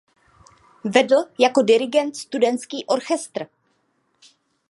Vedl 0.83 1.15
jako 1.39 1.61
dirigent 1.61 2.15
studentský 2.15 2.85
orchestr. 2.85 3.45